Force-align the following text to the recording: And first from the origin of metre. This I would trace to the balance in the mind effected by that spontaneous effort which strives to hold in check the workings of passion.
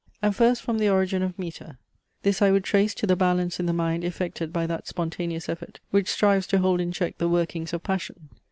And 0.19 0.35
first 0.35 0.63
from 0.63 0.79
the 0.79 0.89
origin 0.89 1.21
of 1.21 1.37
metre. 1.37 1.77
This 2.23 2.41
I 2.41 2.49
would 2.49 2.63
trace 2.63 2.95
to 2.95 3.05
the 3.05 3.15
balance 3.15 3.59
in 3.59 3.67
the 3.67 3.71
mind 3.71 4.03
effected 4.03 4.51
by 4.51 4.65
that 4.65 4.87
spontaneous 4.87 5.47
effort 5.47 5.79
which 5.91 6.09
strives 6.09 6.47
to 6.47 6.57
hold 6.57 6.81
in 6.81 6.91
check 6.91 7.19
the 7.19 7.29
workings 7.29 7.71
of 7.71 7.83
passion. 7.83 8.29